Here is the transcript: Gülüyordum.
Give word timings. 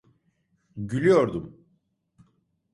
Gülüyordum. 0.77 1.67